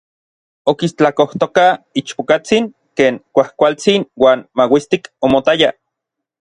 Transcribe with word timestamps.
Okistlakojtokaj 0.71 1.67
ichpokatsin 2.01 2.71
ken 2.97 3.21
kuajkualtsin 3.35 4.09
uan 4.25 4.45
mauistik 4.57 5.03
omotaya. 5.27 5.71